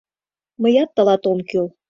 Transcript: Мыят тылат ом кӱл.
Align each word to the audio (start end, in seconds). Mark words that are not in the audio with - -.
Мыят 0.61 0.89
тылат 0.95 1.23
ом 1.31 1.39
кӱл. 1.49 1.67